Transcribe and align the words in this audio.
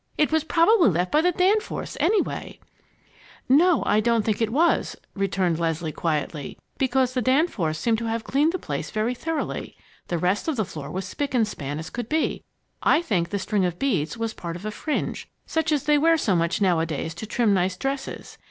It 0.17 0.31
was 0.31 0.43
probably 0.43 0.89
left 0.89 1.11
by 1.11 1.21
the 1.21 1.31
Danforths, 1.31 1.95
anyway." 1.99 2.59
"No, 3.47 3.83
I 3.85 3.99
don't 3.99 4.25
think 4.25 4.41
it 4.41 4.49
was," 4.51 4.95
returned 5.13 5.59
Leslie, 5.59 5.91
quietly, 5.91 6.57
"because 6.79 7.13
the 7.13 7.21
Danforths 7.21 7.77
seem 7.77 7.97
to 7.97 8.07
have 8.07 8.23
cleaned 8.23 8.51
the 8.51 8.57
place 8.57 8.89
very 8.89 9.13
thoroughly. 9.13 9.77
The 10.07 10.17
rest 10.17 10.47
of 10.47 10.55
the 10.55 10.65
floor 10.65 10.89
was 10.89 11.05
spick 11.05 11.35
and 11.35 11.47
span 11.47 11.77
as 11.77 11.91
could 11.91 12.09
be. 12.09 12.43
I 12.81 13.03
think 13.03 13.29
the 13.29 13.37
string 13.37 13.63
of 13.63 13.77
beads 13.77 14.17
was 14.17 14.33
part 14.33 14.55
of 14.55 14.65
a 14.65 14.71
fringe, 14.71 15.27
such 15.45 15.71
as 15.71 15.83
they 15.83 15.99
wear 15.99 16.17
so 16.17 16.35
much 16.35 16.61
nowadays 16.61 17.13
to 17.13 17.27
trim 17.27 17.53
nice 17.53 17.77
dresses. 17.77 18.39